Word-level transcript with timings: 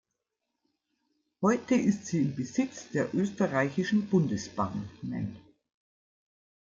Heute 1.43 1.75
ist 1.75 2.07
sie 2.07 2.21
im 2.21 2.35
Besitz 2.35 2.89
der 2.89 3.13
Österreichischen 3.13 4.07
Bundesbahnen. 4.09 5.37